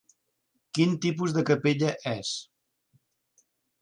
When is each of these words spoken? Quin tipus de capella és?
Quin 0.77 0.95
tipus 1.03 1.35
de 1.35 1.43
capella 1.51 1.91
és? 2.13 2.33